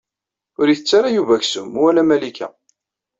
[0.59, 2.47] Ur isett Yuba aksum wala Malika.